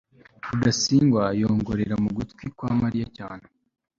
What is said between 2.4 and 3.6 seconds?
kwa mariya cyane